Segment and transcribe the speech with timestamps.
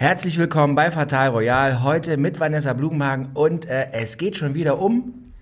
[0.00, 4.78] Herzlich willkommen bei Fatal Royal, heute mit Vanessa Blumenhagen und äh, es geht schon wieder
[4.80, 5.32] um.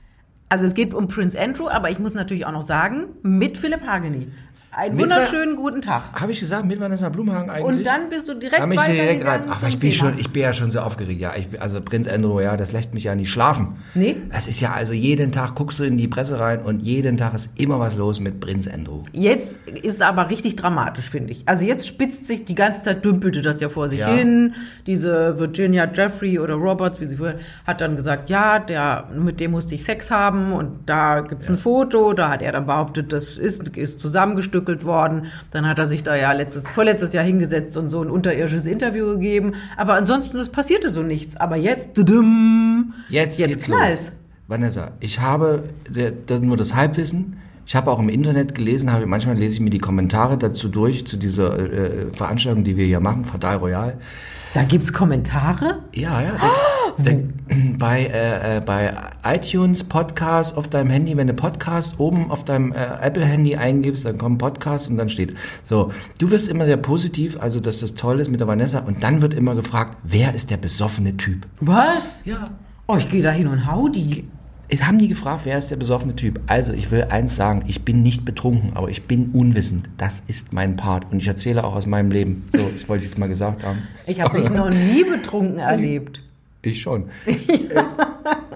[0.48, 3.86] Also es geht um Prince Andrew, aber ich muss natürlich auch noch sagen, mit Philipp
[3.86, 4.28] Hageni.
[4.76, 6.02] Einen Mit wunderschönen guten Tag.
[6.20, 7.78] Habe ich gesagt, mit Vanessa Blumenhagen eigentlich?
[7.78, 9.44] Und dann bist du direkt Hab ich direkt rein.
[9.48, 10.10] Ach, ich bin, Thema.
[10.10, 11.18] schon, ich bin ja schon so aufgeregt.
[11.18, 13.78] Ja, ich, also Prinz Andrew, ja, das lässt mich ja nicht schlafen.
[13.94, 14.16] Nee?
[14.30, 17.32] Das ist ja also jeden Tag guckst du in die Presse rein und jeden Tag
[17.32, 19.00] ist immer was los mit Prinz Andrew.
[19.12, 21.42] Jetzt ist es aber richtig dramatisch, finde ich.
[21.46, 24.08] Also jetzt spitzt sich die ganze Zeit, dümpelte das ja vor sich Ja.
[24.08, 24.54] hin.
[24.86, 29.52] Diese Virginia Jeffrey oder Roberts, wie sie vorher, hat dann gesagt, ja, der, mit dem
[29.52, 32.12] musste ich Sex haben und da gibt's ein Foto.
[32.12, 34.00] Da hat er dann behauptet, das ist, ist
[34.66, 35.26] zusammengestückelt worden.
[35.50, 39.06] Dann hat er sich da ja letztes, vorletztes Jahr hingesetzt und so ein unterirdisches Interview
[39.12, 39.54] gegeben.
[39.76, 41.36] Aber ansonsten, es passierte so nichts.
[41.36, 44.12] Aber jetzt, tudum, Jetzt, jetzt los.
[44.48, 47.38] Vanessa, ich habe der, das, nur das Halbwissen.
[47.66, 51.04] Ich habe auch im Internet gelesen, habe, manchmal lese ich mir die Kommentare dazu durch,
[51.04, 53.98] zu dieser äh, Veranstaltung, die wir hier machen, Fatal Royal.
[54.54, 55.80] Da gibt's Kommentare?
[55.92, 56.38] Ja, ja.
[56.96, 57.24] Der, der,
[57.76, 62.70] bei, äh, äh, bei iTunes Podcast auf deinem Handy, wenn du Podcast oben auf deinem
[62.70, 65.34] äh, Apple-Handy eingibst, dann kommt Podcast und dann steht.
[65.64, 69.02] So, du wirst immer sehr positiv, also dass das toll ist mit der Vanessa und
[69.02, 71.48] dann wird immer gefragt, wer ist der besoffene Typ?
[71.60, 72.22] Was?
[72.24, 72.50] Ja.
[72.86, 74.28] Oh, ich gehe da hin und hau die.
[74.80, 76.40] Haben die gefragt, wer ist der besoffene Typ?
[76.46, 79.88] Also, ich will eins sagen, ich bin nicht betrunken, aber ich bin unwissend.
[79.96, 82.48] Das ist mein Part und ich erzähle auch aus meinem Leben.
[82.52, 83.82] So, ich wollte es mal gesagt haben.
[84.06, 86.22] Ich habe dich noch nie betrunken erlebt.
[86.66, 87.04] Ich schon.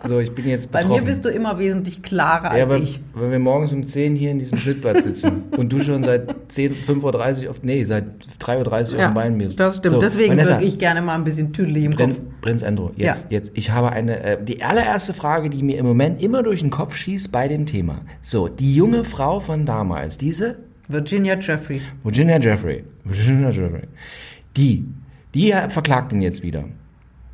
[0.08, 1.04] So, ich bin jetzt Bei betroffen.
[1.04, 3.00] mir bist du immer wesentlich klarer Ja, als weil, ich.
[3.12, 6.74] weil wir morgens um 10 hier in diesem Schildbad sitzen und du schon seit 10,
[6.74, 8.06] 5.30 Uhr auf, nee, seit
[8.40, 9.60] 3.30 Uhr auf dem Bein bist.
[9.60, 9.96] das stimmt.
[9.96, 12.14] So, Deswegen Vanessa, würde ich gerne mal ein bisschen tüdelig im Kopf.
[12.14, 13.26] Prin, Prinz Andrew, jetzt, Ja.
[13.28, 16.70] jetzt, ich habe eine, äh, die allererste Frage, die mir im Moment immer durch den
[16.70, 18.00] Kopf schießt bei dem Thema.
[18.22, 21.82] So, die junge Frau von damals, diese Virginia Jeffrey.
[22.02, 23.82] Virginia Jeffrey, Virginia Jeffrey,
[24.56, 24.86] die,
[25.34, 26.64] die verklagt ihn jetzt wieder.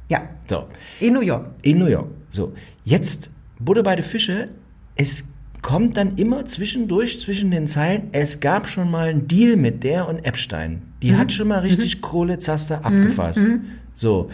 [0.09, 0.65] Ja, So,
[1.01, 1.47] in New York.
[1.63, 2.07] in New York.
[2.29, 2.53] So,
[2.85, 4.49] jetzt Buddha bei Fische.
[4.95, 5.29] Es
[5.63, 8.09] kommt dann immer zwischendurch zwischen den Zeilen.
[8.13, 10.83] Es gab schon mal einen Deal mit der und Epstein.
[11.03, 11.19] Die Mhm.
[11.19, 13.45] hat schon mal richtig Kohlezaster abgefasst.
[13.93, 14.29] So,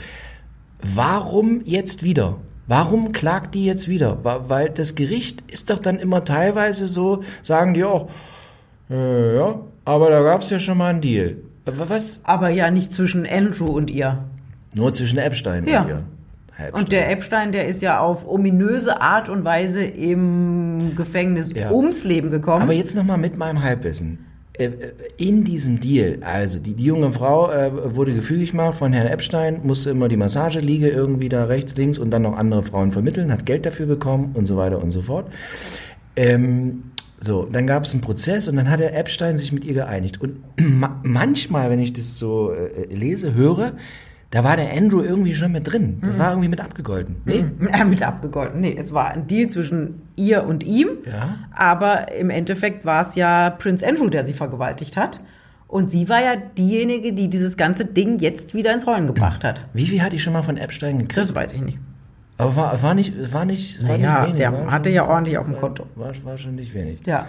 [0.83, 2.39] warum jetzt wieder?
[2.67, 4.19] Warum klagt die jetzt wieder?
[4.25, 8.09] Weil das Gericht ist doch dann immer teilweise so, sagen die auch,
[8.91, 11.39] äh, ja, aber da gab es ja schon mal einen Deal.
[11.65, 12.21] Wa- Was?
[12.23, 14.25] Aber ja nicht zwischen Andrew und ihr.
[14.77, 15.83] Nur zwischen Epstein Ja.
[15.83, 16.05] und ihr.
[16.59, 16.75] Epstein.
[16.75, 21.71] Und der Epstein, der ist ja auf ominöse Art und Weise im Gefängnis Ja.
[21.73, 22.63] ums Leben gekommen.
[22.63, 24.27] Aber jetzt nochmal mit meinem Halbwissen.
[24.59, 24.71] Äh, äh,
[25.17, 29.61] In diesem Deal, also die, die junge Frau äh, wurde gefügig gemacht von Herrn Epstein,
[29.63, 33.47] musste immer die Massageliege irgendwie da rechts, links und dann noch andere Frauen vermitteln, hat
[33.47, 35.27] Geld dafür bekommen und so weiter und so fort.
[36.17, 36.83] Ähm,
[37.19, 40.21] so, dann gab es einen Prozess und dann hat der Epstein sich mit ihr geeinigt.
[40.21, 43.73] Und ma manchmal, wenn ich das so äh, lese, höre,
[44.33, 45.99] da war der Andrew irgendwie schon mit drin.
[46.03, 47.17] Das war irgendwie mit abgegolten.
[47.27, 47.45] Nee?
[47.71, 48.63] Ja, mit abgegolten.
[48.63, 50.89] Nee, es war ein Deal zwischen ihr und ihm.
[51.07, 51.35] Ja.
[51.55, 55.21] Aber im Endeffekt war es ja Prince Andrew, der sie vergewaltigt hat.
[55.69, 59.61] Und sie war ja diejenige, die dieses ganze Ding jetzt wieder ins Rollen gebracht hat.
[59.75, 61.19] Wie viel hatte ich schon mal von Epstein gekriegt?
[61.19, 61.79] Das weiß ich nicht.
[62.39, 64.37] Aber war, war nicht, war nicht, war Ja, nicht wenig.
[64.39, 65.87] der hatte schon, ja ordentlich auf dem Konto.
[65.95, 67.01] War, war schon nicht wenig.
[67.07, 67.27] Ja.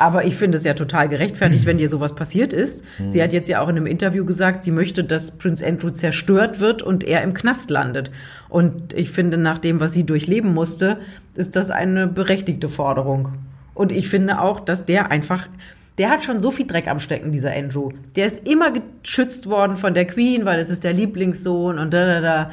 [0.00, 2.84] Aber ich finde es ja total gerechtfertigt, wenn dir sowas passiert ist.
[3.10, 6.58] Sie hat jetzt ja auch in einem Interview gesagt, sie möchte, dass Prince Andrew zerstört
[6.58, 8.10] wird und er im Knast landet.
[8.48, 10.98] Und ich finde, nach dem, was sie durchleben musste,
[11.34, 13.28] ist das eine berechtigte Forderung.
[13.74, 15.48] Und ich finde auch, dass der einfach,
[15.98, 17.90] der hat schon so viel Dreck am Stecken, dieser Andrew.
[18.16, 22.06] Der ist immer geschützt worden von der Queen, weil es ist der Lieblingssohn und da,
[22.06, 22.50] da, da.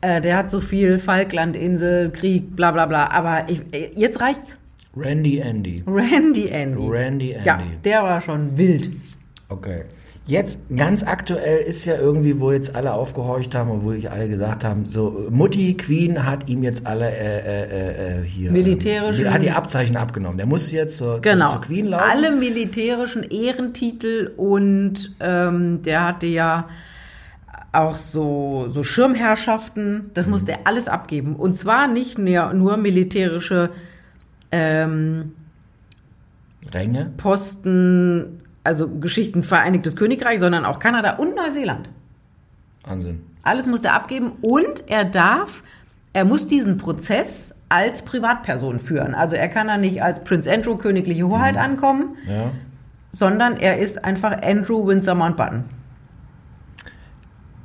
[0.00, 3.10] Äh, der hat so viel Falklandinsel, Krieg, bla, bla, bla.
[3.10, 4.56] Aber ich, äh, jetzt reicht's.
[4.96, 5.82] Randy Andy.
[5.86, 6.86] Randy Andy.
[6.88, 7.46] Randy Andy.
[7.46, 8.90] Ja, der war schon wild.
[9.48, 9.82] Okay.
[10.26, 14.28] Jetzt ganz aktuell ist ja irgendwie, wo jetzt alle aufgehorcht haben und wo ich alle
[14.28, 19.32] gesagt haben, so Mutti Queen hat ihm jetzt alle äh, äh, äh, hier Militärischen- ähm,
[19.32, 20.36] hat die Abzeichen abgenommen.
[20.36, 21.48] Der muss jetzt zur, Genau.
[21.48, 22.04] zur, zur Queen laufen.
[22.10, 26.68] Alle militärischen Ehrentitel und ähm, der hatte ja
[27.72, 30.10] auch so, so Schirmherrschaften.
[30.14, 31.34] Das musste er alles abgeben.
[31.34, 33.70] Und zwar nicht nur, nur militärische
[34.52, 35.32] ähm,
[36.72, 37.12] Ränge.
[37.16, 41.88] Posten, also Geschichten Vereinigtes Königreich, sondern auch Kanada und Neuseeland.
[42.84, 43.22] Wahnsinn.
[43.42, 45.62] Alles muss er abgeben und er darf,
[46.12, 49.14] er muss diesen Prozess als Privatperson führen.
[49.14, 52.50] Also er kann da nicht als Prince Andrew königliche Hoheit ankommen, Ja.
[53.12, 55.64] sondern er ist einfach Andrew Windsor Mountbatten.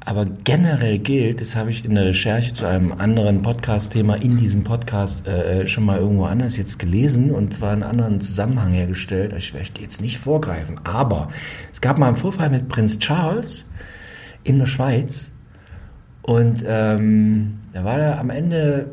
[0.07, 4.63] Aber generell gilt, das habe ich in der Recherche zu einem anderen Podcast-Thema in diesem
[4.63, 9.34] Podcast äh, schon mal irgendwo anders jetzt gelesen und zwar einen anderen Zusammenhang hergestellt.
[9.36, 11.30] Ich möchte jetzt nicht vorgreifen, aber
[11.74, 13.66] es gab mal einen Vorfall mit Prinz Charles
[14.44, 15.31] in der Schweiz
[16.22, 18.92] Und ähm, da war da am Ende,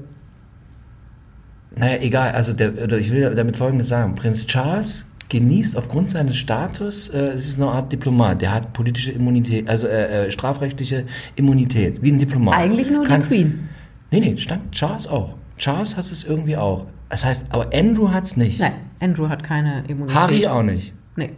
[1.77, 4.15] naja, egal, also der, ich will damit Folgendes sagen.
[4.15, 9.11] Prinz Charles genießt aufgrund seines Status, äh, es ist eine Art Diplomat, der hat politische
[9.13, 11.07] Immunität, also äh, äh, strafrechtliche
[11.37, 12.55] Immunität, wie ein Diplomat.
[12.57, 13.69] Eigentlich nur Kann- die Queen.
[14.11, 15.35] Nee, nee, stand Charles auch.
[15.59, 16.87] Charles hat es irgendwie auch.
[17.09, 18.61] Das heißt, aber Andrew hat es nicht.
[18.61, 20.17] Nein, Andrew hat keine Immunität.
[20.17, 20.93] Harry auch nicht.
[21.17, 21.31] Nee.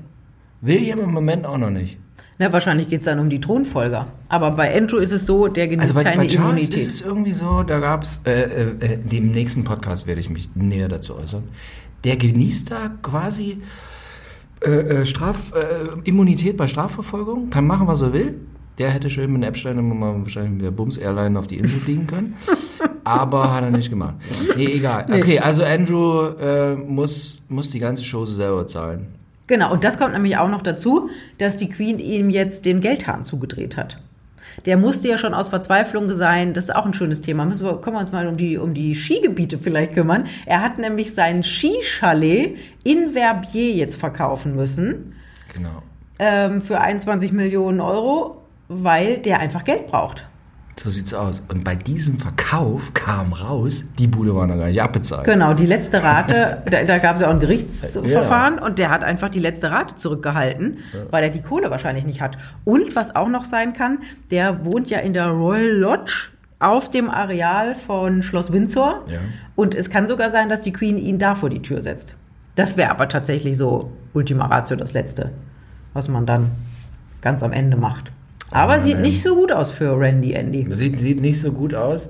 [0.61, 1.99] William im Moment auch noch nicht.
[2.39, 4.09] Na, wahrscheinlich geht es dann um die Thronfolger.
[4.29, 6.75] Aber bei Andrew ist es so, der genießt Also bei, keine bei Charles Immunität.
[6.75, 10.31] ist es irgendwie so, da gab es, äh, äh, äh, im nächsten Podcast werde ich
[10.31, 11.45] mich näher dazu äußern,
[12.05, 13.59] der genießt da quasi
[14.65, 18.41] äh, äh, Straf, äh, Immunität bei Strafverfolgung, kann machen, was er will.
[18.79, 21.79] Der hätte schön mit Epstein immer mal wahrscheinlich mit der Bums Airline auf die Insel
[21.79, 22.35] fliegen können.
[23.05, 24.15] Aber hat er nicht gemacht.
[24.57, 25.07] Nee, egal.
[25.13, 29.07] Okay, also Andrew äh, muss, muss die ganze Chose selber zahlen.
[29.47, 33.25] Genau, und das kommt nämlich auch noch dazu, dass die Queen ihm jetzt den Geldhahn
[33.25, 33.99] zugedreht hat.
[34.67, 36.53] Der musste ja schon aus Verzweiflung sein.
[36.55, 37.45] Das ist auch ein schönes Thema.
[37.45, 40.25] Müssen wir, können wir uns mal um die, um die Skigebiete vielleicht kümmern.
[40.47, 45.15] Er hat nämlich sein Skichalet in Verbier jetzt verkaufen müssen
[45.53, 45.83] Genau.
[46.19, 50.27] ähm, für 21 Millionen Euro, weil der einfach Geld braucht.
[50.79, 51.43] So sieht's aus.
[51.49, 55.25] Und bei diesem Verkauf kam raus, die Bude war noch gar nicht abbezahlt.
[55.25, 59.05] Genau, die letzte Rate, da, da gab es ja auch ein Gerichtsverfahren und der hat
[59.05, 60.79] einfach die letzte Rate zurückgehalten,
[61.11, 62.37] weil er die Kohle wahrscheinlich nicht hat.
[62.65, 63.99] Und was auch noch sein kann,
[64.31, 69.05] der wohnt ja in der Royal Lodge auf dem Areal von Schloss Windsor.
[69.09, 69.19] Ja.
[69.55, 72.15] Und es kann sogar sein, dass die Queen ihn da vor die Tür setzt.
[72.57, 75.31] Das wäre aber tatsächlich so Ultima Ratio das Letzte,
[75.93, 76.53] was man dann
[77.21, 78.13] ganz am Ende macht.
[78.55, 80.67] Aber sieht nicht so gut aus für Randy Andy.
[80.71, 82.09] Sieht, sieht nicht so gut aus,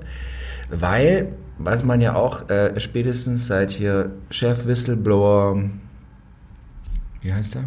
[0.69, 5.59] weil, was man ja auch äh, spätestens seit hier Chef Whistleblower,
[7.21, 7.63] wie heißt er?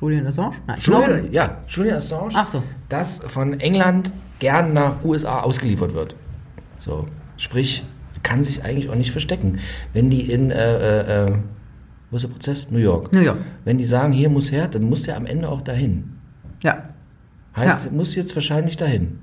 [0.00, 0.56] Julian Assange?
[0.66, 2.62] Nein, Julian, ja, Julian Assange, Ach so.
[2.88, 6.14] das von England gern nach USA ausgeliefert wird.
[6.78, 7.06] So,
[7.36, 7.84] sprich,
[8.22, 9.58] kann sich eigentlich auch nicht verstecken.
[9.92, 11.38] Wenn die in, äh, äh, äh,
[12.10, 12.70] wo ist der Prozess?
[12.70, 13.12] New York.
[13.12, 13.38] New York.
[13.64, 16.12] Wenn die sagen, hier muss her, dann muss der am Ende auch dahin.
[16.62, 16.93] Ja.
[17.56, 17.90] Heißt, Ja.
[17.92, 19.20] muss jetzt wahrscheinlich dahin.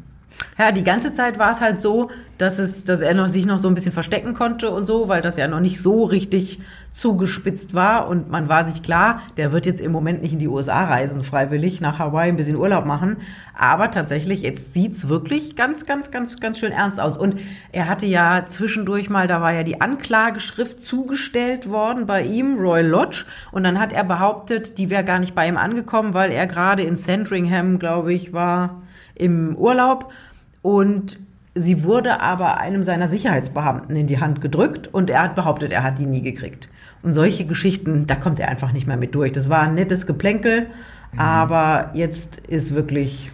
[0.57, 3.59] Ja, die ganze Zeit war es halt so, dass es, dass er noch, sich noch
[3.59, 6.59] so ein bisschen verstecken konnte und so, weil das ja noch nicht so richtig
[6.91, 10.47] zugespitzt war und man war sich klar, der wird jetzt im Moment nicht in die
[10.47, 13.17] USA reisen, freiwillig nach Hawaii ein bisschen Urlaub machen.
[13.57, 17.17] Aber tatsächlich, jetzt sieht's wirklich ganz, ganz, ganz, ganz schön ernst aus.
[17.17, 17.35] Und
[17.71, 22.81] er hatte ja zwischendurch mal, da war ja die Anklageschrift zugestellt worden bei ihm, Roy
[22.81, 26.45] Lodge, und dann hat er behauptet, die wäre gar nicht bei ihm angekommen, weil er
[26.45, 28.81] gerade in Sandringham, glaube ich, war
[29.15, 30.11] im Urlaub
[30.61, 31.19] und
[31.55, 35.83] sie wurde aber einem seiner Sicherheitsbeamten in die Hand gedrückt und er hat behauptet, er
[35.83, 36.69] hat die nie gekriegt.
[37.03, 39.31] Und solche Geschichten, da kommt er einfach nicht mehr mit durch.
[39.31, 40.67] Das war ein nettes Geplänkel,
[41.17, 43.31] aber jetzt ist wirklich,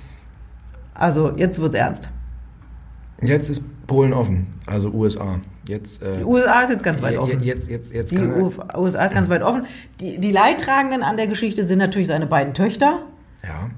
[0.93, 2.09] also jetzt wird's ernst.
[3.21, 5.39] Jetzt ist Polen offen, also USA.
[5.67, 7.43] Jetzt, äh, Die USA ist jetzt ganz weit offen.
[7.43, 9.63] Jetzt, jetzt, jetzt Die USA ist ganz weit offen.
[9.99, 12.99] Die, die Leidtragenden an der Geschichte sind natürlich seine beiden Töchter.
[13.43, 13.69] ja.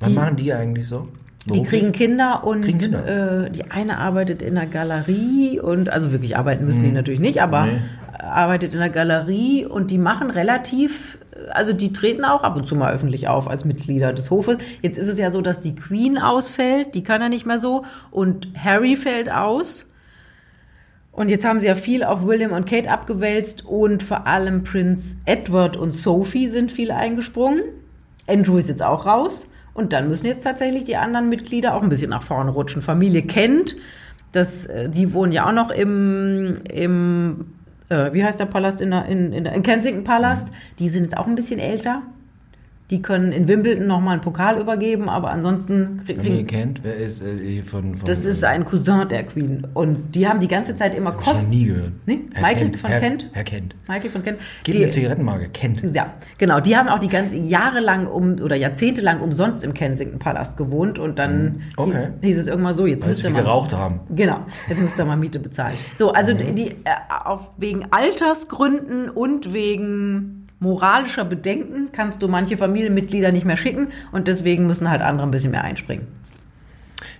[0.00, 1.08] Was die- machen die eigentlich so?
[1.44, 1.68] Die Beruflich?
[1.80, 3.44] kriegen Kinder und Kriegen Kinder.
[3.46, 7.42] Äh, die eine arbeitet in einer Galerie und also wirklich arbeiten müssen die natürlich nicht,
[7.42, 7.72] aber Mhm.
[7.72, 7.78] Nee.
[8.22, 11.18] Arbeitet in einer Galerie und die machen relativ,
[11.50, 14.58] also die treten auch ab und zu mal öffentlich auf als Mitglieder des Hofes.
[14.82, 17.84] Jetzt ist es ja so, dass die Queen ausfällt, die kann ja nicht mehr so
[18.10, 19.86] und Harry fällt aus.
[21.12, 25.16] Und jetzt haben sie ja viel auf William und Kate abgewälzt und vor allem Prinz
[25.26, 27.62] Edward und Sophie sind viel eingesprungen.
[28.28, 29.46] Andrew ist jetzt auch raus.
[29.74, 32.82] Und dann müssen jetzt tatsächlich die anderen Mitglieder auch ein bisschen nach vorne rutschen.
[32.82, 33.76] Familie kennt,
[34.32, 37.46] das, äh, die wohnen ja auch noch im, im
[37.90, 40.48] äh, wie heißt der Palast in, der, in, in, der, in Kensington Palast.
[40.78, 42.02] Die sind jetzt auch ein bisschen älter.
[42.90, 46.44] Die können in Wimbledon nochmal einen Pokal übergeben, aber ansonsten kriegen.
[46.48, 49.64] kennt, wer ist äh, hier von, von Das ist ein Cousin der Queen.
[49.74, 51.50] Und die haben die ganze Zeit immer Kosten.
[51.50, 51.92] nie gehört.
[52.06, 52.22] Nee?
[52.34, 53.30] Herr Michael Kent, von Herr, Kent?
[53.32, 53.76] Herr Kent.
[53.86, 54.38] Michael von Kent.
[54.64, 55.84] Gib Die- eine Zigarettenmarke, Kent.
[55.94, 56.58] ja, genau.
[56.58, 60.56] Die haben auch die ganze Jahre lang um oder Jahrzehnte lang umsonst im Kensington Palast
[60.56, 61.60] gewohnt und dann Mhm.
[61.76, 61.92] Okay.
[62.22, 64.00] hieß, hieß es irgendwann so, jetzt Weil müsst ihr mal geraucht haben.
[64.14, 65.74] Genau, jetzt müsst ihr mal Miete bezahlen.
[65.96, 66.56] So, also Mhm.
[66.56, 66.74] die, äh,
[67.24, 74.28] auf wegen Altersgründen und wegen moralischer Bedenken kannst du manche Familienmitglieder nicht mehr schicken und
[74.28, 76.06] deswegen müssen halt andere ein bisschen mehr einspringen.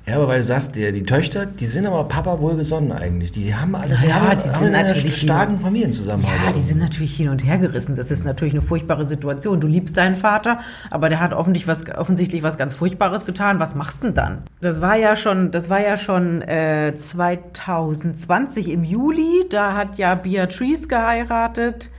[0.06, 3.32] Ja, aber weil du sagst, die, die Töchter, die sind aber Papa wohlgesonnen eigentlich.
[3.32, 6.40] Die haben alle Ja, haben, die sind haben natürlich starken Familienzusammenhalt.
[6.46, 7.96] Ja, die sind natürlich hin und her gerissen.
[7.96, 9.60] Das ist natürlich eine furchtbare Situation.
[9.60, 13.60] Du liebst deinen Vater, aber der hat offensichtlich was, offensichtlich was ganz Furchtbares getan.
[13.60, 14.38] Was machst du denn dann?
[14.60, 19.44] Das war ja schon, das war ja schon äh, 2020 im Juli.
[19.50, 21.90] Da hat ja Beatrice geheiratet.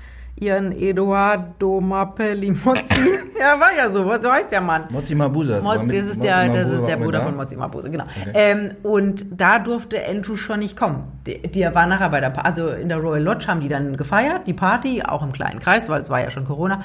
[0.41, 2.81] Ihren Eduardo Mappelli Mozzi.
[3.39, 4.85] ja, war ja so, so heißt der Mann.
[4.89, 5.53] Mozzi Mabuse.
[5.53, 7.25] das war Mozzi, das ist der, das ist der Bruder da?
[7.25, 8.05] von Mozzi Mabuse, genau.
[8.33, 11.03] Ähm, und da durfte Andrew schon nicht kommen.
[11.27, 13.95] Der, der war nachher bei der, Pa- also in der Royal Lodge haben die dann
[13.97, 16.81] gefeiert, die Party, auch im kleinen Kreis, weil es war ja schon Corona.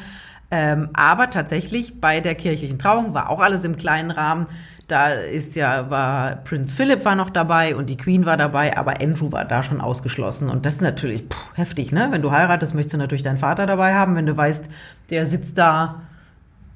[0.50, 4.46] Ähm, aber tatsächlich bei der kirchlichen Trauung war auch alles im kleinen Rahmen.
[4.88, 9.00] Da ist ja, war Prinz Philip war noch dabei und die Queen war dabei, aber
[9.00, 10.49] Andrew war da schon ausgeschlossen.
[10.49, 12.07] Und das ist natürlich puh, heftig, ne?
[12.12, 14.69] Wenn du heiratest, möchtest du natürlich deinen Vater dabei haben, wenn du weißt,
[15.11, 16.02] der sitzt da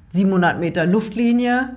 [0.09, 1.69] 700 Meter Luftlinie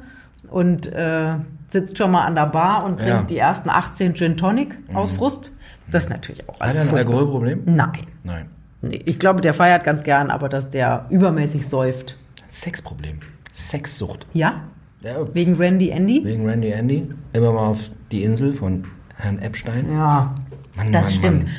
[0.51, 1.37] und äh,
[1.71, 3.23] sitzt schon mal an der Bar und trinkt Ja.
[3.23, 5.53] die ersten 18 Gin Tonic aus Frust.
[5.91, 6.97] Das ist natürlich auch Hat alles er ein.
[6.99, 7.63] Alkoholproblem?
[7.65, 8.07] Nein.
[8.25, 8.47] Nein.
[8.83, 12.17] Nee, ich glaube, der feiert ganz gern, aber dass der übermäßig säuft.
[12.51, 13.21] Sexproblem.
[13.53, 14.27] Sexsucht.
[14.33, 14.63] Ja?
[15.05, 16.25] Ja, Wegen Randy Andy?
[16.25, 17.07] wegen Randy Andy.
[17.33, 18.85] Immer mal auf die Insel von
[19.17, 19.87] Herrn Epstein.
[19.93, 20.35] Ja.
[20.77, 21.45] Mann, Das Mann, stimmt.
[21.45, 21.51] Mann.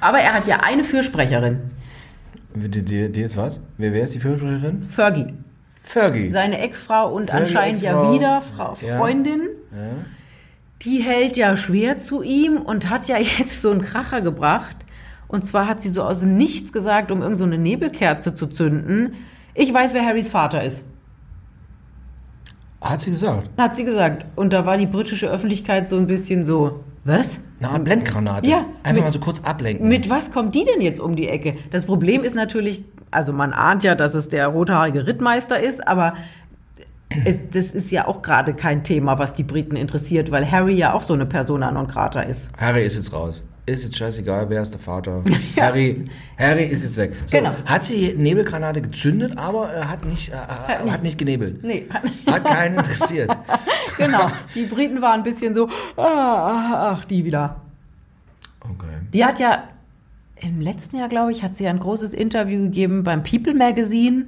[0.00, 1.58] Aber er hat ja eine Fürsprecherin,
[2.54, 3.60] Die, die, die ist was?
[3.78, 4.82] Wer, wer ist die Fürsprecherin?
[4.88, 5.34] Fergie.
[5.80, 6.30] Fergie.
[6.30, 8.14] Seine Ex-Frau und Fergie, anscheinend ja Ex-Frau.
[8.14, 8.98] wieder Frau, Ja.
[8.98, 9.40] Freundin.
[10.82, 14.76] Die hält ja schwer zu ihm und hat ja jetzt so einen Kracher gebracht.
[15.26, 18.46] Und zwar hat sie so aus dem Nichts gesagt, um irgend so eine Nebelkerze zu
[18.46, 19.14] zünden.
[19.54, 20.82] Ich weiß, wer Harrys Vater ist.
[22.84, 23.48] Hat sie gesagt.
[23.58, 24.24] Hat sie gesagt.
[24.36, 27.40] Und da war die britische Öffentlichkeit so ein bisschen so, was?
[27.60, 28.48] Na, eine Blendgranate.
[28.48, 29.88] Ja, Einfach mit- mal so kurz ablenken.
[29.88, 31.54] Mit was kommt die denn jetzt um die Ecke?
[31.70, 36.14] Das Problem ist natürlich, also man ahnt ja, dass es der rothaarige Rittmeister ist, aber
[37.24, 40.92] es, das ist ja auch gerade kein Thema, was die Briten interessiert, weil Harry ja
[40.94, 42.50] auch so eine Persona non grata ist.
[42.58, 43.44] Harry ist jetzt raus.
[43.66, 45.24] Ist jetzt scheißegal, wer ist der Vater.
[45.58, 46.04] Harry,
[46.38, 47.14] Harry ist jetzt weg.
[47.26, 47.52] So, Genau.
[47.64, 51.02] Hat sie Nebelgranate gezündet, aber äh, hat, nicht, äh, hat, nicht.
[51.02, 51.18] nicht.
[51.18, 51.64] genebelt.
[51.64, 51.86] Nee,
[52.26, 53.34] Hat keinen interessiert.
[53.96, 54.28] genau.
[54.54, 57.62] Die Briten waren ein bisschen so, ah, ach, die wieder.
[58.60, 58.98] Okay.
[59.14, 59.64] Die hat ja
[60.36, 64.26] im letzten Jahr, glaube ich, hat sie ein großes Interview gegeben beim People Magazine.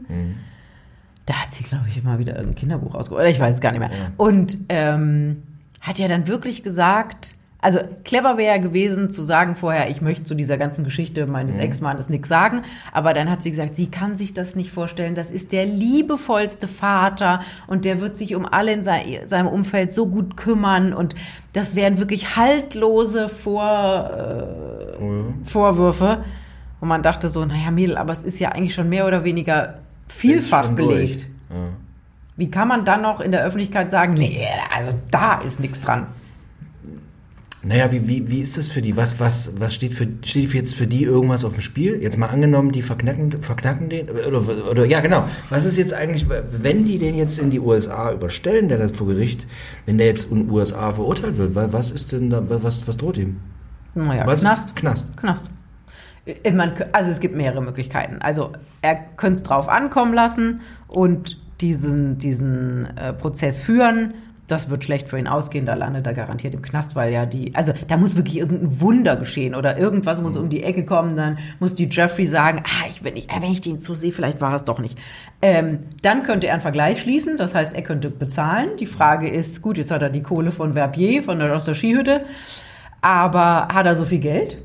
[1.26, 3.20] Da hat sie, glaube ich, immer wieder irgendein Kinderbuch ausgeholt.
[3.20, 3.90] Oder ich weiß es gar nicht mehr.
[4.16, 5.42] Und ähm,
[5.80, 7.35] hat ja dann wirklich gesagt,
[7.66, 11.58] also clever wäre ja gewesen zu sagen vorher, ich möchte zu dieser ganzen Geschichte meines
[11.58, 12.62] Ex-Mannes nichts sagen.
[12.92, 15.16] Aber dann hat sie gesagt, sie kann sich das nicht vorstellen.
[15.16, 19.90] Das ist der liebevollste Vater und der wird sich um alle in sei- seinem Umfeld
[19.90, 20.92] so gut kümmern.
[20.92, 21.16] Und
[21.54, 26.24] das wären wirklich haltlose Vor, äh, Vorwürfe.
[26.80, 29.78] Und man dachte so, naja, Mädel, aber es ist ja eigentlich schon mehr oder weniger
[30.06, 31.26] vielfach belegt.
[32.36, 36.06] Wie kann man dann noch in der Öffentlichkeit sagen, nee, also da ist nichts dran?
[37.66, 38.96] Naja, wie, wie, wie ist das für die?
[38.96, 42.00] Was, was, was steht, für, steht jetzt für die irgendwas auf dem Spiel?
[42.00, 44.08] Jetzt mal angenommen, die verknacken, verknacken den?
[44.08, 45.24] Oder, oder, ja, genau.
[45.50, 49.08] Was ist jetzt eigentlich, wenn die den jetzt in die USA überstellen, der das vor
[49.08, 49.46] Gericht,
[49.84, 52.96] wenn der jetzt in den USA verurteilt wird, wa- was ist denn da, was, was
[52.96, 53.38] droht ihm?
[53.94, 54.66] Naja, Was Knast.
[54.68, 55.16] ist Knast?
[55.16, 55.44] Knast.
[56.24, 58.16] Äh, Man, also es gibt mehrere Möglichkeiten.
[58.20, 64.14] Also er könnte es drauf ankommen lassen und diesen, diesen äh, Prozess führen.
[64.48, 67.54] Das wird schlecht für ihn ausgehen, da landet er garantiert im Knast, weil ja die,
[67.54, 71.38] also da muss wirklich irgendein Wunder geschehen oder irgendwas muss um die Ecke kommen, dann
[71.58, 74.54] muss die Jeffrey sagen, ah, ich, wenn, ich, äh, wenn ich den zusehe, vielleicht war
[74.54, 74.96] es doch nicht.
[75.42, 78.70] Ähm, dann könnte er einen Vergleich schließen, das heißt, er könnte bezahlen.
[78.78, 81.74] Die Frage ist, gut, jetzt hat er die Kohle von Verbier, von der, aus der
[81.74, 82.24] Skihütte,
[83.00, 84.58] aber hat er so viel Geld?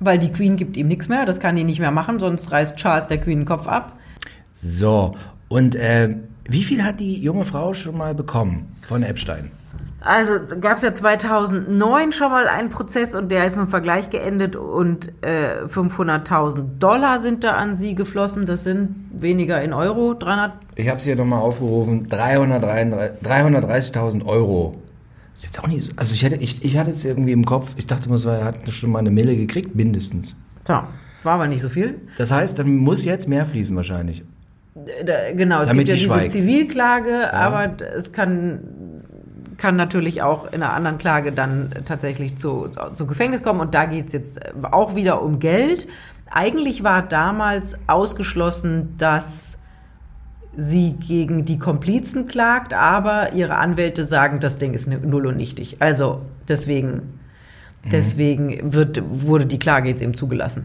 [0.00, 2.76] Weil die Queen gibt ihm nichts mehr, das kann die nicht mehr machen, sonst reißt
[2.76, 3.98] Charles der Queen den Kopf ab.
[4.52, 5.14] So,
[5.48, 6.16] und äh,
[6.48, 9.50] wie viel hat die junge Frau schon mal bekommen von Epstein?
[10.04, 14.10] Also gab es ja 2009 schon mal einen Prozess und der ist mit dem Vergleich
[14.10, 18.44] geendet und äh, 500.000 Dollar sind da an sie geflossen.
[18.44, 20.54] Das sind weniger in Euro, 300.
[20.74, 24.82] Ich habe es hier nochmal aufgerufen, 333 330.000 Euro.
[25.34, 27.72] Ist jetzt auch nicht so, also ich hatte, ich, ich hatte jetzt irgendwie im Kopf,
[27.76, 30.36] ich dachte, mal, er hat schon mal eine Mille gekriegt, mindestens.
[30.66, 30.88] So, war
[31.24, 32.00] aber nicht so viel.
[32.18, 34.24] Das heißt, dann muss jetzt mehr fließen wahrscheinlich.
[34.74, 36.32] Da, genau, es Damit gibt ja die diese schweigt.
[36.32, 38.60] Zivilklage, aber d- es kann,
[39.58, 43.60] kann natürlich auch in einer anderen Klage dann tatsächlich zu, zu Gefängnis kommen.
[43.60, 45.86] Und da geht es jetzt auch wieder um Geld.
[46.30, 49.58] Eigentlich war damals ausgeschlossen, dass
[50.56, 55.76] sie gegen die Komplizen klagt, aber ihre Anwälte sagen, das Ding ist null und nichtig.
[55.80, 57.18] Also deswegen,
[57.90, 60.64] deswegen wird, wurde die Klage jetzt eben zugelassen.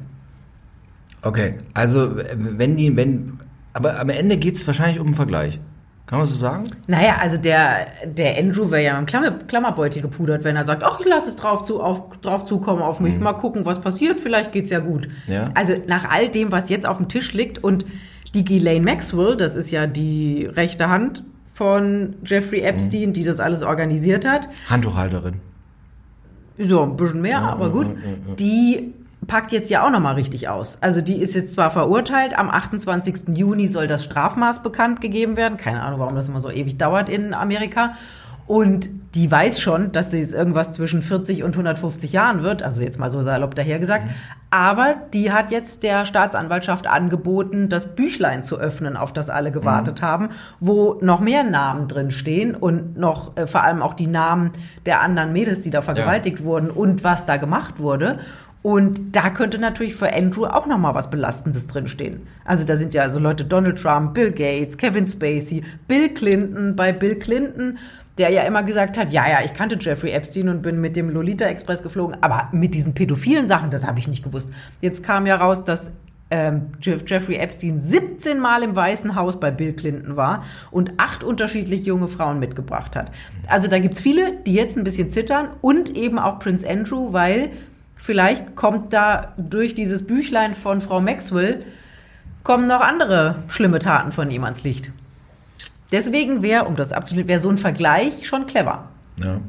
[1.21, 3.39] Okay, also wenn die, wenn,
[3.77, 5.59] aber am Ende geht es wahrscheinlich um einen Vergleich.
[6.07, 6.63] Kann man so sagen?
[6.87, 10.99] Naja, also der, der Andrew wäre ja im Klammer, Klammerbeutel gepudert, wenn er sagt, ach,
[10.99, 14.51] ich lasse es drauf, zu, auf, drauf zukommen auf mich, mal gucken, was passiert, vielleicht
[14.51, 15.09] geht's ja gut.
[15.27, 15.51] Ja.
[15.53, 17.85] Also nach all dem, was jetzt auf dem Tisch liegt und
[18.33, 23.61] die Ghislaine Maxwell, das ist ja die rechte Hand von Jeffrey Epstein, die das alles
[23.61, 25.35] organisiert hat, Handtuchhalterin.
[26.57, 27.87] so ein bisschen mehr, aber gut,
[28.39, 28.93] die
[29.27, 30.77] packt jetzt ja auch nochmal richtig aus.
[30.81, 33.37] Also die ist jetzt zwar verurteilt, am 28.
[33.37, 35.57] Juni soll das Strafmaß bekannt gegeben werden.
[35.57, 37.93] Keine Ahnung, warum das immer so ewig dauert in Amerika.
[38.47, 42.81] Und die weiß schon, dass sie es irgendwas zwischen 40 und 150 Jahren wird, also
[42.81, 44.05] jetzt mal so salopp dahergesagt.
[44.05, 44.11] Mhm.
[44.51, 50.01] Aber die hat jetzt der Staatsanwaltschaft angeboten, das Büchlein zu öffnen, auf das alle gewartet
[50.01, 50.05] mhm.
[50.05, 50.29] haben,
[50.61, 54.51] wo noch mehr Namen drin stehen und noch äh, vor allem auch die Namen
[54.85, 56.45] der anderen Mädels, die da vergewaltigt ja.
[56.45, 58.19] wurden und was da gemacht wurde.
[58.63, 62.27] Und da könnte natürlich für Andrew auch noch mal was Belastendes drinstehen.
[62.43, 66.75] Also da sind ja so Leute Donald Trump, Bill Gates, Kevin Spacey, Bill Clinton.
[66.75, 67.77] Bei Bill Clinton
[68.17, 71.09] der ja immer gesagt hat, ja, ja, ich kannte Jeffrey Epstein und bin mit dem
[71.09, 74.51] Lolita Express geflogen, aber mit diesen pädophilen Sachen, das habe ich nicht gewusst.
[74.81, 75.93] Jetzt kam ja raus, dass
[76.29, 81.85] ähm, Jeffrey Epstein 17 Mal im Weißen Haus bei Bill Clinton war und acht unterschiedlich
[81.85, 83.11] junge Frauen mitgebracht hat.
[83.47, 87.51] Also da gibt's viele, die jetzt ein bisschen zittern und eben auch Prince Andrew, weil
[87.97, 91.63] vielleicht kommt da durch dieses Büchlein von Frau Maxwell
[92.43, 94.91] kommen noch andere schlimme Taten von ihm ans Licht.
[95.91, 98.89] Deswegen wäre, um das abzuschließen, wäre so ein Vergleich schon clever.
[99.21, 99.39] Ja.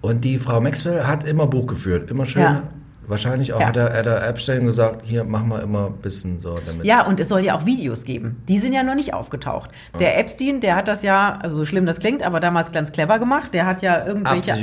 [0.00, 2.42] Und die Frau Maxwell hat immer Buch geführt, immer schön.
[2.42, 2.62] Ja.
[3.06, 3.66] Wahrscheinlich auch ja.
[3.66, 6.84] hat, er, hat er Epstein gesagt, hier machen wir immer ein bisschen so damit.
[6.84, 8.42] Ja, und es soll ja auch Videos geben.
[8.48, 9.70] Die sind ja noch nicht aufgetaucht.
[9.94, 9.98] Ja.
[9.98, 13.18] Der Epstein, der hat das ja, also so schlimm das klingt, aber damals ganz clever
[13.18, 13.54] gemacht.
[13.54, 14.56] Der hat ja irgendwelche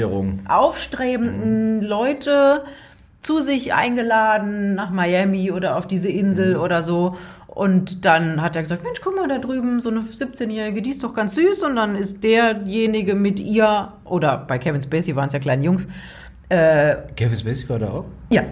[0.48, 1.86] aufstrebenden mhm.
[1.86, 2.64] Leute
[3.22, 6.62] zu sich eingeladen nach Miami oder auf diese Insel mhm.
[6.62, 7.16] oder so
[7.60, 11.04] und dann hat er gesagt, Mensch, guck mal da drüben, so eine 17-Jährige, die ist
[11.04, 11.64] doch ganz süß.
[11.64, 15.86] Und dann ist derjenige mit ihr, oder bei Kevin Spacey waren es ja kleine Jungs.
[16.48, 18.06] Äh, Kevin Spacey war da auch?
[18.30, 18.44] Ja.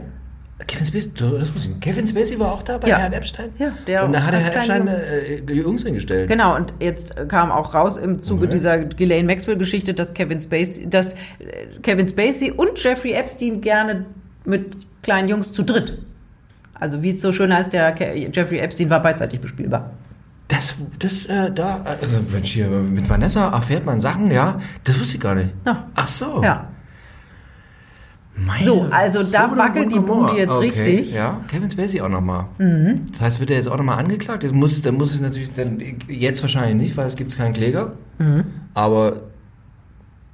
[0.66, 2.98] Kevin Spacey, das muss ich, Kevin Spacey war auch da bei ja.
[2.98, 3.52] Herrn Epstein?
[3.58, 5.02] Ja, der Und da hat der Herr Epstein Jungs.
[5.02, 6.28] Äh, die Jungs hingestellt.
[6.28, 8.54] Genau, und jetzt kam auch raus im Zuge okay.
[8.56, 14.06] dieser Ghislaine Maxwell-Geschichte, dass Kevin Spacey, dass äh, Kevin Spacey und Jeffrey Epstein gerne
[14.48, 16.00] mit kleinen Jungs zu dritt
[16.80, 17.96] also wie es so schön heißt, der
[18.32, 19.92] Jeffrey Epstein war beidseitig bespielbar.
[20.48, 25.00] Das, das, äh, da, also wenn ich hier mit Vanessa erfährt man Sachen, ja, das
[25.00, 25.50] wusste ich gar nicht.
[25.66, 25.88] Ja.
[25.96, 26.42] Ach so.
[26.42, 26.70] Ja.
[28.36, 30.70] Meine, so, also da so wackelt die Bude jetzt okay.
[30.70, 31.12] richtig.
[31.12, 32.46] Ja, Kevin Spacey auch nochmal.
[32.60, 33.02] Mhm.
[33.10, 34.44] Das heißt, wird er jetzt auch nochmal angeklagt?
[34.44, 37.94] Das muss, dann muss es natürlich, dann, jetzt wahrscheinlich nicht, weil es gibt keinen Kläger.
[38.20, 38.46] Mhm.
[38.76, 39.22] Aber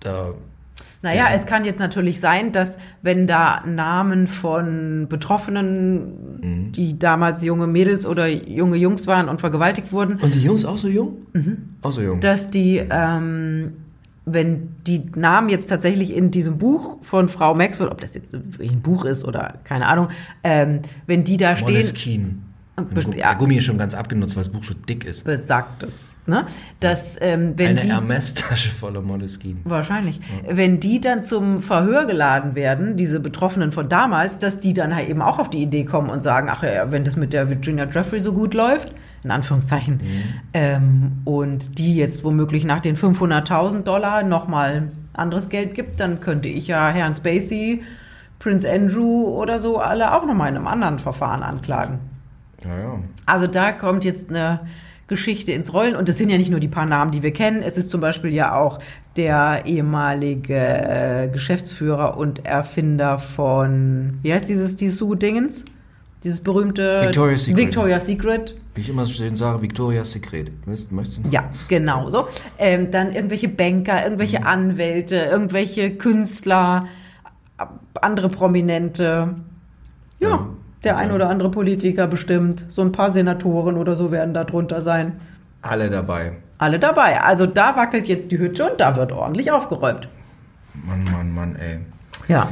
[0.02, 0.34] da
[1.04, 6.72] naja, es kann jetzt natürlich sein, dass wenn da Namen von Betroffenen, mhm.
[6.72, 10.16] die damals junge Mädels oder junge Jungs waren und vergewaltigt wurden.
[10.22, 11.18] Und die Jungs auch so jung?
[11.34, 11.76] Mhm.
[11.82, 12.22] Auch so jung.
[12.22, 13.74] Dass die, ähm,
[14.26, 18.82] wenn die Namen jetzt tatsächlich in diesem Buch von Frau Maxwell, ob das jetzt ein
[18.82, 20.08] Buch ist oder keine Ahnung,
[20.46, 22.24] ähm, wenn die da Moleskine.
[22.24, 22.53] stehen.
[23.16, 25.26] Ja, Gummi ist schon ganz abgenutzt, weil das Buch so dick ist.
[25.26, 26.16] Besagt es.
[26.26, 26.46] Ne?
[26.80, 29.60] Dass, ähm, wenn Eine die, Hermes-Tasche voller Moleskine.
[29.64, 30.18] Wahrscheinlich.
[30.18, 30.58] Ja.
[30.58, 35.08] Wenn die dann zum Verhör geladen werden, diese Betroffenen von damals, dass die dann halt
[35.08, 37.88] eben auch auf die Idee kommen und sagen, ach ja, wenn das mit der Virginia
[37.88, 38.92] Jeffrey so gut läuft,
[39.24, 40.24] in Anführungszeichen, mhm.
[40.54, 46.50] ähm, und die jetzt womöglich nach den 500.000 Dollar nochmal anderes Geld gibt, dann könnte
[46.50, 47.84] ich ja Herrn Spacey,
[48.40, 52.00] Prince Andrew oder so alle auch nochmal in einem anderen Verfahren anklagen.
[52.66, 53.00] Ja, ja.
[53.26, 54.62] Also da kommt jetzt eine
[55.08, 57.62] Geschichte ins Rollen und es sind ja nicht nur die paar Namen, die wir kennen.
[57.62, 58.80] Es ist zum Beispiel ja auch
[59.16, 65.66] der ehemalige äh, Geschäftsführer und Erfinder von, wie heißt dieses Dessous-Dingens?
[66.24, 67.58] Dieses berühmte Victoria's Secret.
[67.58, 68.56] Victoria's Secret.
[68.76, 70.52] Wie ich immer so schön sage, Victoria's Secret.
[70.66, 71.30] Möchtest du?
[71.30, 72.28] Ja, genau so.
[72.58, 74.48] Ähm, dann irgendwelche Banker, irgendwelche mhm.
[74.48, 76.88] Anwälte, irgendwelche Künstler,
[78.02, 79.36] andere Prominente.
[80.20, 80.30] Ja.
[80.30, 80.50] ja.
[80.84, 82.66] Der ein oder andere Politiker bestimmt.
[82.70, 85.20] So ein paar Senatoren oder so werden da drunter sein.
[85.62, 86.34] Alle dabei.
[86.58, 87.22] Alle dabei.
[87.22, 90.08] Also da wackelt jetzt die Hütte und da wird ordentlich aufgeräumt.
[90.86, 91.80] Mann, Mann, Mann, ey.
[92.28, 92.50] Ja.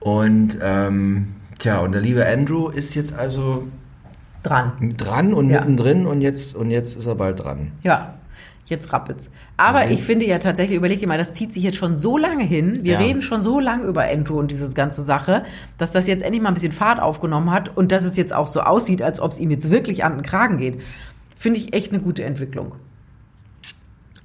[0.00, 3.64] Und, ähm, tja, und der liebe Andrew ist jetzt also
[4.42, 4.72] dran.
[4.96, 5.60] Dran und ja.
[5.60, 7.72] mittendrin und jetzt, und jetzt ist er bald dran.
[7.82, 8.14] Ja
[8.70, 9.30] jetzt rappelt's.
[9.56, 12.16] Aber also, ich finde ja tatsächlich, überleg dir mal, das zieht sich jetzt schon so
[12.16, 12.80] lange hin.
[12.82, 12.98] Wir ja.
[12.98, 15.44] reden schon so lange über Andrew und diese ganze Sache,
[15.78, 18.48] dass das jetzt endlich mal ein bisschen Fahrt aufgenommen hat und dass es jetzt auch
[18.48, 20.80] so aussieht, als ob es ihm jetzt wirklich an den Kragen geht.
[21.36, 22.76] Finde ich echt eine gute Entwicklung.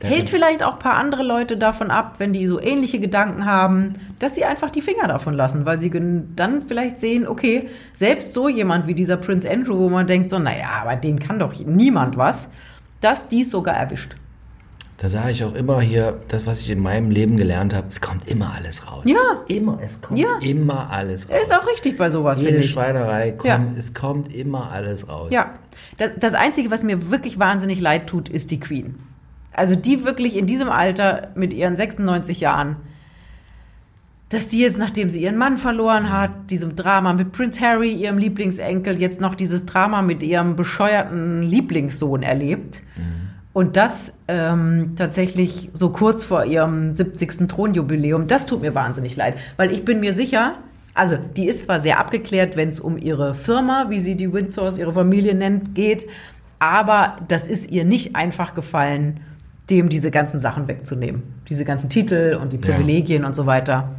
[0.01, 3.45] Der Hält vielleicht auch ein paar andere Leute davon ab, wenn die so ähnliche Gedanken
[3.45, 5.91] haben, dass sie einfach die Finger davon lassen, weil sie
[6.35, 10.37] dann vielleicht sehen, okay, selbst so jemand wie dieser Prince Andrew, wo man denkt so,
[10.37, 12.49] naja, aber den kann doch niemand was,
[13.01, 14.15] dass dies sogar erwischt.
[14.97, 18.01] Da sage ich auch immer hier, das, was ich in meinem Leben gelernt habe, es
[18.01, 19.03] kommt immer alles raus.
[19.05, 19.43] Ja.
[19.47, 20.39] Immer, es kommt ja.
[20.41, 21.37] immer alles raus.
[21.43, 23.63] Ist auch richtig bei sowas, Jede Schweinerei, kommt, ja.
[23.77, 25.29] es kommt immer alles raus.
[25.31, 25.53] Ja.
[25.97, 28.95] Das, das Einzige, was mir wirklich wahnsinnig leid tut, ist die Queen.
[29.53, 32.77] Also die wirklich in diesem Alter mit ihren 96 Jahren,
[34.29, 38.17] dass die jetzt, nachdem sie ihren Mann verloren hat, diesem Drama mit Prince Harry, ihrem
[38.17, 42.81] Lieblingsenkel, jetzt noch dieses Drama mit ihrem bescheuerten Lieblingssohn erlebt.
[43.57, 47.47] Und das ähm, tatsächlich so kurz vor ihrem 70.
[47.47, 50.59] Thronjubiläum, das tut mir wahnsinnig leid, weil ich bin mir sicher,
[50.93, 54.77] also die ist zwar sehr abgeklärt, wenn es um ihre Firma, wie sie die Windsors,
[54.77, 56.05] ihre Familie nennt, geht,
[56.59, 59.21] aber das ist ihr nicht einfach gefallen,
[59.71, 61.23] dem diese ganzen Sachen wegzunehmen.
[61.49, 63.89] Diese ganzen Titel und die Privilegien und so weiter.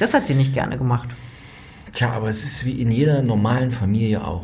[0.00, 1.08] Das hat sie nicht gerne gemacht.
[1.92, 4.42] Tja, aber es ist wie in jeder normalen Familie auch.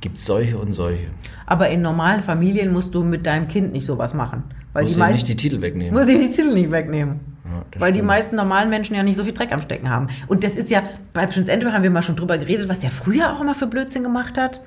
[0.00, 1.08] Gibt solche und solche.
[1.46, 4.44] Aber in normalen Familien musst du mit deinem Kind nicht sowas machen.
[4.72, 5.94] Weil Muss die meisten, nicht die Titel wegnehmen.
[5.98, 7.20] muss ich die Titel nicht wegnehmen.
[7.44, 8.06] Ja, Weil die stimmt.
[8.08, 10.08] meisten normalen Menschen ja nicht so viel Dreck am Stecken haben.
[10.28, 10.82] Und das ist ja,
[11.14, 13.66] bei Prince Andrew haben wir mal schon drüber geredet, was der früher auch immer für
[13.66, 14.60] Blödsinn gemacht hat.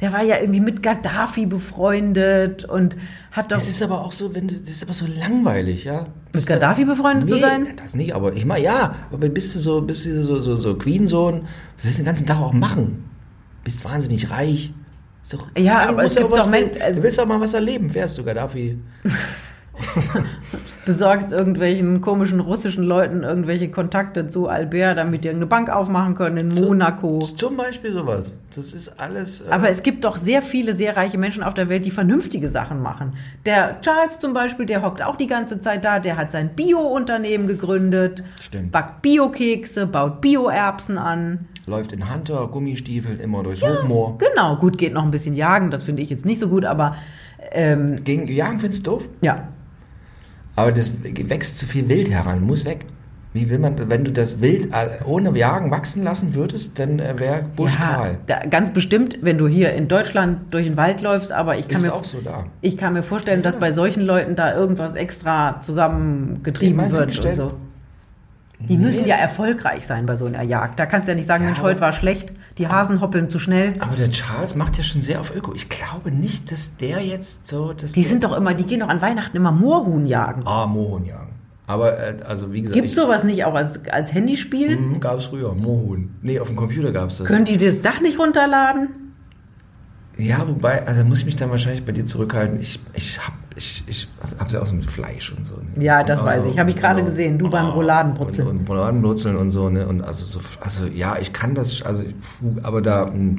[0.00, 2.96] Der war ja irgendwie mit Gaddafi befreundet und
[3.32, 6.04] hat doch Das ist aber auch so, wenn das ist aber so langweilig, ja.
[6.34, 7.66] mit Gaddafi befreundet zu Nee, sein.
[7.82, 10.74] das nicht, aber ich meine, ja, aber bist du so, bist du so, so, so
[10.74, 11.42] Queen-Sohn,
[11.76, 13.04] was willst du den ganzen Tag auch machen?
[13.66, 14.72] Bist wahnsinnig reich.
[15.24, 17.18] Ist doch, Ja, du aber musst es gibt was doch Men- für- also- Du willst
[17.18, 18.78] doch mal was erleben, fährst du Gaddafi.
[20.86, 26.36] Besorgst irgendwelchen komischen russischen Leuten irgendwelche Kontakte zu Albert, damit die eine Bank aufmachen können
[26.38, 27.18] in Monaco.
[27.18, 28.32] Zum Beispiel sowas.
[28.54, 29.40] Das ist alles.
[29.42, 32.48] äh, Aber es gibt doch sehr viele sehr reiche Menschen auf der Welt, die vernünftige
[32.48, 33.14] Sachen machen.
[33.44, 37.48] Der Charles zum Beispiel, der hockt auch die ganze Zeit da, der hat sein Bio-Unternehmen
[37.48, 38.70] gegründet, Stimmt.
[38.72, 41.46] backt Bio-Kekse, baut Bio-Erbsen an.
[41.66, 44.18] Läuft in Hunter, Gummistiefeln, immer durchs Hochmoor.
[44.18, 46.96] Genau, gut, geht noch ein bisschen jagen, das finde ich jetzt nicht so gut, aber
[47.52, 49.08] ähm, Gegen Jagen findest du doof?
[49.20, 49.48] ja.
[50.58, 52.86] Aber das wächst zu viel Wild heran, muss weg.
[53.34, 57.18] Wie will man, wenn du das Wild äh, ohne Jagen wachsen lassen würdest, dann äh,
[57.18, 61.30] wäre Busch ja, da, ganz bestimmt, wenn du hier in Deutschland durch den Wald läufst,
[61.32, 62.18] aber ich kann, Ist mir, so
[62.62, 67.52] ich kann mir vorstellen, dass bei solchen Leuten da irgendwas extra zusammengetrieben wird und so.
[68.58, 70.78] Die müssen ja erfolgreich sein bei so einer Jagd.
[70.78, 73.38] Da kannst du ja nicht sagen, Ja, Mensch, heute war schlecht, die Hasen hoppeln zu
[73.38, 73.74] schnell.
[73.80, 75.52] Aber der Charles macht ja schon sehr auf Öko.
[75.54, 77.74] Ich glaube nicht, dass der jetzt so.
[77.74, 80.42] Dass Die sind doch immer, die gehen doch an Weihnachten immer Moorhuhn jagen.
[80.46, 81.32] Ah, Mohun jagen.
[81.66, 82.80] Aber, äh, also wie gesagt.
[82.80, 84.98] Gibt sowas nicht auch als, als Handyspiel?
[85.00, 86.14] Gab es früher, Mohun.
[86.22, 87.26] Nee, auf dem Computer gab es das.
[87.26, 88.88] Können die das Dach nicht runterladen?
[90.16, 92.58] Ja, wobei, also muss ich mich dann wahrscheinlich bei dir zurückhalten.
[92.60, 95.54] Ich, ich hab, ich, ich hab ja auch so mit Fleisch und so.
[95.54, 95.82] Ne?
[95.82, 96.58] Ja, das weiß also, ich.
[96.58, 97.08] Hab ich gerade genau.
[97.08, 97.38] gesehen.
[97.38, 98.46] Du beim Rouladenbrutzeln.
[98.46, 99.86] Und, und Rouladenbrutzeln und so, ne?
[99.86, 102.04] Und also so, also ja, ich kann das, also,
[102.62, 103.36] aber da, mh,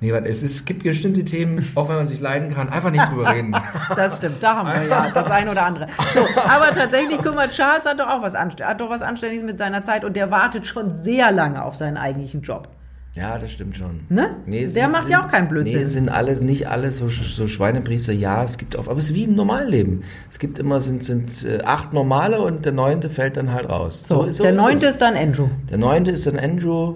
[0.00, 2.90] nee, warte, es, ist, es gibt bestimmte Themen, auch wenn man sich leiden kann, einfach
[2.90, 3.54] nicht drüber reden.
[3.94, 5.86] Das stimmt, da haben wir ja das eine oder andere.
[6.14, 9.58] So, aber tatsächlich, guck mal, Charles hat doch auch was, hat doch was Anständiges mit
[9.58, 12.68] seiner Zeit und der wartet schon sehr lange auf seinen eigentlichen Job.
[13.14, 14.00] Ja, das stimmt schon.
[14.08, 14.36] Ne?
[14.52, 15.78] es Der macht ja auch keinen Blödsinn.
[15.78, 18.12] Nee, sind alles, nicht alles so, so Schweinepriester.
[18.12, 20.02] Ja, es gibt auch, aber es ist wie im normalen Leben.
[20.30, 24.02] Es gibt immer, sind, sind äh, acht normale und der neunte fällt dann halt raus.
[24.06, 24.92] So, so der ist neunte es.
[24.92, 25.48] ist dann Andrew.
[25.70, 26.94] Der neunte ist dann Andrew.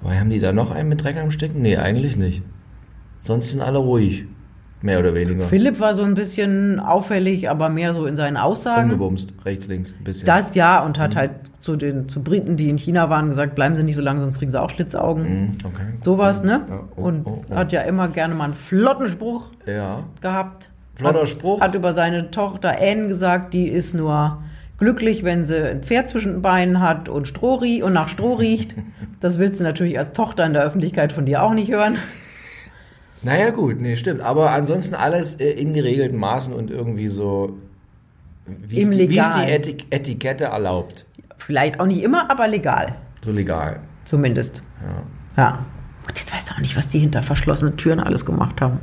[0.00, 1.62] Wobei, haben die da noch einen mit Dreck am Stecken?
[1.62, 2.42] Nee, eigentlich nicht.
[3.20, 4.26] Sonst sind alle ruhig.
[4.82, 5.42] Mehr oder weniger.
[5.44, 8.84] Philipp war so ein bisschen auffällig, aber mehr so in seinen Aussagen.
[8.90, 9.32] Umgebumst.
[9.44, 9.94] Rechts, links.
[9.98, 10.26] Ein bisschen.
[10.26, 11.02] Das ja und Mhm.
[11.02, 14.02] hat halt zu den zu Briten, die in China waren, gesagt, bleiben Sie nicht so
[14.02, 15.22] lange, sonst kriegen Sie auch Schlitzaugen.
[15.22, 15.86] Mhm, Okay.
[16.02, 16.62] Sowas, ne?
[16.68, 17.54] Ja, oh, und oh, oh.
[17.54, 20.00] hat ja immer gerne mal einen flotten Spruch Ja.
[20.20, 20.68] gehabt.
[20.96, 21.60] Flotter hat, Spruch.
[21.60, 24.42] Hat über seine Tochter Anne gesagt, die ist nur
[24.78, 28.74] glücklich, wenn sie ein Pferd zwischen den Beinen hat und Stroh und nach Stroh riecht.
[29.20, 31.94] Das willst du natürlich als Tochter in der Öffentlichkeit von dir auch nicht hören.
[33.22, 34.20] Naja, gut, nee, stimmt.
[34.20, 37.56] Aber ansonsten alles äh, in geregelten Maßen und irgendwie so,
[38.46, 39.18] wie es die, die.
[39.18, 41.04] Etik Etikette erlaubt.
[41.38, 42.96] Vielleicht auch nicht immer, aber legal.
[43.24, 43.80] So legal.
[44.04, 44.62] Zumindest.
[45.36, 45.42] Ja.
[45.44, 45.66] Ja.
[46.08, 48.80] Und jetzt weißt du auch nicht, was die hinter verschlossenen Türen alles gemacht haben.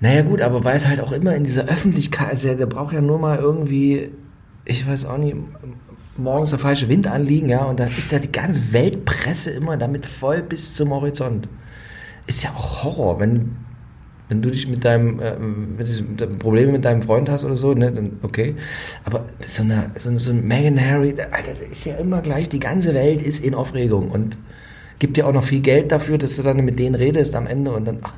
[0.00, 3.00] Naja, gut, aber weil es halt auch immer in dieser Öffentlichkeit, also der braucht ja
[3.00, 4.10] nur mal irgendwie,
[4.64, 5.36] ich weiß auch nicht,
[6.16, 10.06] morgens der falsche Wind anliegen, ja, und dann ist ja die ganze Weltpresse immer damit
[10.06, 11.48] voll bis zum Horizont.
[12.28, 13.56] Ist ja auch Horror, wenn,
[14.28, 17.42] wenn du dich mit deinem, äh, wenn du mit deinem Probleme mit deinem Freund hast
[17.42, 18.54] oder so, ne, dann okay.
[19.02, 22.60] Aber so eine, so, so ein Meghan Harry, Alter, das ist ja immer gleich, die
[22.60, 24.38] ganze Welt ist in Aufregung und
[25.00, 27.72] gibt dir auch noch viel Geld dafür, dass du dann mit denen redest am Ende
[27.72, 28.14] und dann, ach,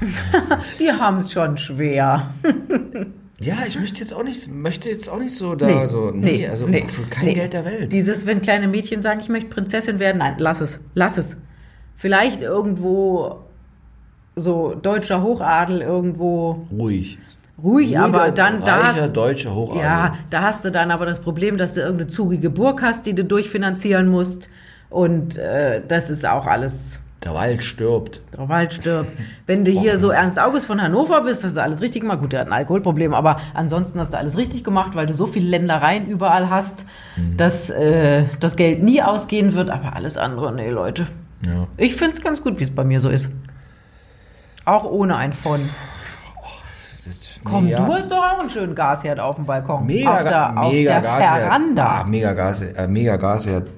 [0.78, 2.34] Die haben es schon schwer.
[3.42, 6.30] Ja, ich möchte jetzt auch nicht, möchte jetzt auch nicht so da Nee, so, nee,
[6.32, 7.32] nee, also nee, für kein nee.
[7.32, 7.90] Geld der Welt.
[7.90, 11.38] Dieses, wenn kleine Mädchen sagen, ich möchte Prinzessin werden, nein, lass es, lass es.
[12.00, 13.40] Vielleicht irgendwo
[14.34, 17.18] so deutscher Hochadel irgendwo Ruhig.
[17.62, 19.82] ruhig, Ruhiger, aber dann da reicher deutscher Hochadel.
[19.82, 23.14] ja, da hast du dann aber das Problem, dass du irgendeine zugige Burg hast, die
[23.14, 24.48] du durchfinanzieren musst
[24.88, 28.22] und äh, das ist auch alles Der Wald stirbt.
[28.34, 29.10] Der Wald stirbt.
[29.46, 32.20] Wenn du hier so Ernst August von Hannover bist, hast du alles richtig gemacht.
[32.20, 35.26] Gut, der hat ein Alkoholproblem, aber ansonsten hast du alles richtig gemacht, weil du so
[35.26, 36.86] viele Ländereien überall hast,
[37.36, 39.68] dass äh, das Geld nie ausgehen wird.
[39.68, 41.06] Aber alles andere, nee, Leute.
[41.44, 41.66] Ja.
[41.76, 43.28] Ich finde es ganz gut, wie es bei mir so ist.
[44.64, 45.60] Auch ohne ein von.
[47.44, 47.78] Komm, Nee, ja.
[47.78, 49.86] du hast doch auch einen schönen Gasherd auf dem Balkon.
[49.86, 51.40] Mega, auf der, auf mega der Gasherd.
[51.40, 51.86] Veranda.
[51.86, 53.68] Ah, mega Gas, äh, mega Gasherd.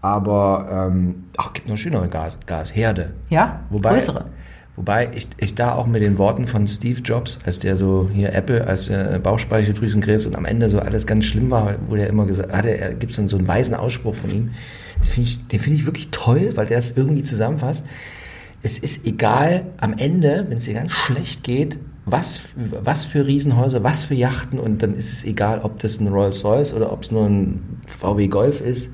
[0.00, 3.14] Aber, ähm, ach, gibt noch schönere Gas, Gasherde.
[3.30, 4.26] Ja, Wobei, größere.
[4.76, 8.32] Wobei ich, ich da auch mit den Worten von Steve Jobs, als der so hier
[8.32, 12.26] Apple, als der Bauchspeicheldrüsenkrebs und am Ende so alles ganz schlimm war, wo der immer
[12.26, 14.50] gesagt hatte, er gibt so, einen- so einen weisen Ausspruch von ihm.
[14.98, 17.86] Den finde ich, den finde ich wirklich toll, weil der es irgendwie zusammenfasst.
[18.62, 23.84] Es ist egal am Ende, wenn es dir ganz schlecht geht, was, was für Riesenhäuser,
[23.84, 27.04] was für Yachten und dann ist es egal, ob das ein Rolls Royce oder ob
[27.04, 28.92] es nur ein VW Golf ist.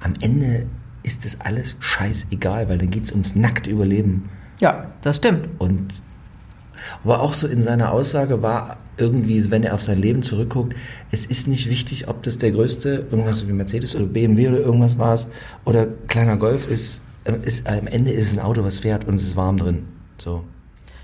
[0.00, 0.66] Am Ende
[1.02, 4.28] ist das alles scheißegal, weil dann geht es ums nackte Überleben.
[4.60, 5.48] Ja, das stimmt.
[5.58, 6.02] Und
[7.04, 10.74] aber auch so in seiner Aussage war irgendwie, wenn er auf sein Leben zurückguckt,
[11.10, 14.98] es ist nicht wichtig, ob das der größte, irgendwas wie Mercedes oder BMW oder irgendwas
[14.98, 15.26] war es,
[15.64, 19.14] oder kleiner Golf ist, äh, ist, am Ende ist es ein Auto, was fährt und
[19.14, 19.86] es ist warm drin.
[20.18, 20.44] So.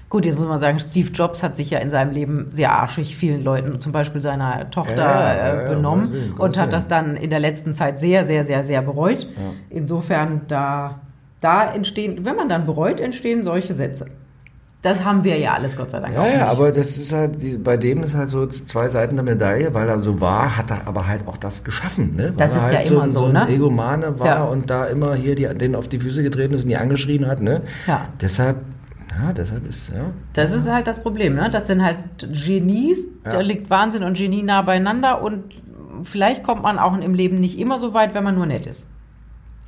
[0.09, 3.17] Gut, jetzt muss man sagen, Steve Jobs hat sich ja in seinem Leben sehr arschig
[3.17, 6.65] vielen Leuten, zum Beispiel seiner Tochter, Ja, ja, ja, äh, ja, benommen Willen, und hat
[6.65, 6.71] Willen.
[6.71, 9.27] das dann in der letzten Zeit sehr, sehr, sehr, sehr bereut.
[9.71, 11.01] Insofern, da,
[11.41, 14.07] da entstehen, wenn man dann bereut, entstehen solche Sätze.
[14.83, 17.63] Das haben wir ja alles, Gott sei Dank, Ja, auch ja, aber das ist halt,
[17.63, 20.89] bei dem ist halt so zwei Seiten der Medaille, weil er so war, hat er
[20.89, 22.25] aber halt auch das geschaffen, ne?
[22.31, 23.49] Weil Das ist halt ja so, immer so, so ein ne?
[23.49, 24.45] Egomane war Ja.
[24.45, 27.41] und da immer hier die, den auf die Füße getreten ist und die angeschrien hat,
[27.41, 27.63] ne?
[27.87, 28.09] Ja.
[28.21, 28.57] Deshalb,
[29.21, 30.07] ja, deshalb ist, ja.
[30.33, 31.49] Das ist halt das Problem, ne?
[31.49, 33.41] Das sind halt Genies, da Ja.
[33.41, 35.45] liegt Wahnsinn und Genie nah beieinander und
[36.03, 38.85] vielleicht kommt man auch im Leben nicht immer so weit, wenn man nur nett ist.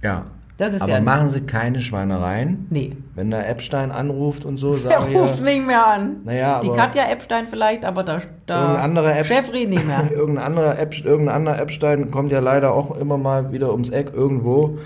[0.02, 0.24] Ja.
[0.56, 2.66] Das ist aber ja- machen Sie keine Schweinereien.
[2.70, 2.96] Nee.
[3.16, 6.16] Wenn da Epstein anruft und so, Der sagen ruft wir, nicht mehr an.
[6.24, 10.10] Naja, Die Katja Epstein vielleicht, aber da, da Irgendein anderer Epst- Jeffrey nicht mehr.
[10.14, 14.12] irgendein anderer, Epst irgendein anderer Epstein kommt ja leider auch immer mal wieder ums Eck
[14.14, 14.78] irgendwo.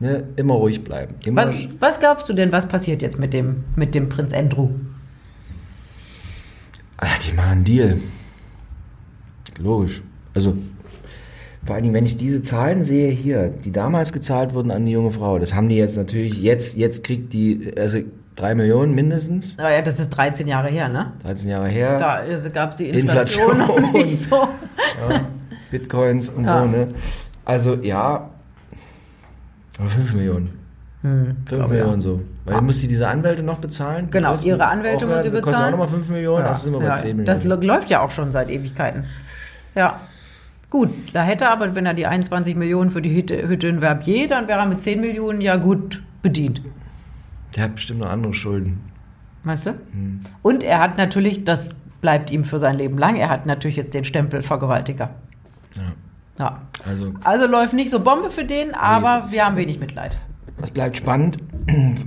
[0.00, 0.24] Ne?
[0.36, 1.14] Immer ruhig bleiben.
[1.24, 4.70] Immer Was, was glaubst du denn, was passiert jetzt mit dem, mit dem Prinz Andrew?
[6.98, 7.98] Ach, die machen Deal.
[9.58, 10.02] Logisch.
[10.34, 10.54] Also,
[11.64, 14.92] vor allen Dingen, wenn ich diese Zahlen sehe hier, die damals gezahlt wurden an die
[14.92, 17.98] junge Frau, das haben die jetzt natürlich, jetzt, jetzt kriegt die, also
[18.36, 21.12] drei Millionen mindestens, Naja, das ist 13 Jahre her, ne?
[21.22, 23.82] 13 Jahre her, Da gab es die Inflation, Inflation.
[23.82, 24.48] noch nicht so.
[25.70, 26.62] Bitcoins und Ja.
[26.62, 26.88] so, ne?
[27.44, 28.30] Also, ja,
[29.78, 30.50] aber 5 Millionen.
[31.02, 32.00] Hm, 5 glaub, Millionen ja.
[32.00, 32.20] so.
[32.44, 34.08] Weil muss die diese Anwälte noch bezahlen?
[34.10, 35.70] Genau, kosten ihre Anwälte muss ja, sie die Kosten auch bezahlen.
[35.72, 37.62] nochmal 5 Millionen, das sind wir bei ja, 10 Das Millionen.
[37.62, 39.04] läuft ja auch schon seit Ewigkeiten.
[39.74, 40.00] Ja.
[40.74, 43.78] Gut, da hätte er aber, wenn er die 21 Millionen für die Hütte, Hütte in
[43.78, 46.62] Verbier, dann wäre er mit 10 Millionen ja gut bedient.
[47.54, 48.80] Der hat bestimmt noch andere Schulden.
[49.44, 49.70] Meinst du?
[49.70, 50.18] Hm.
[50.42, 53.94] Und er hat natürlich, das bleibt ihm für sein Leben lang, er hat natürlich jetzt
[53.94, 55.10] den Stempel Vergewaltiger.
[56.40, 56.60] Ja.
[56.84, 60.16] Also, Also läuft nicht so Bombe für den, aber wir haben wenig Mitleid.
[60.60, 61.38] es bleibt spannend.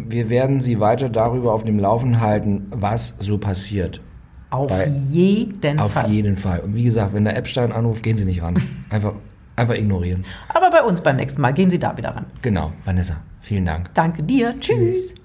[0.09, 4.01] Wir werden Sie weiter darüber auf dem Laufen halten, was so passiert.
[4.49, 6.09] Auf Bei- jeden Auf Fall.
[6.09, 6.59] jeden Fall.
[6.61, 8.55] Und wie gesagt, wenn der Epstein anruft, gehen Sie nicht ran.
[8.89, 9.13] Einfach,
[9.55, 10.23] einfach ignorieren.
[10.49, 12.25] Aber bei uns beim nächsten Mal gehen Sie da wieder ran.
[12.41, 13.17] Genau, Vanessa.
[13.41, 13.93] Vielen Dank.
[13.93, 14.55] Danke dir.
[14.59, 15.15] Tschüss.